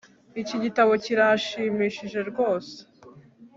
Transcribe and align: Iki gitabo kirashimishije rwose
Iki 0.41 0.55
gitabo 0.63 0.91
kirashimishije 1.03 2.19
rwose 2.29 2.75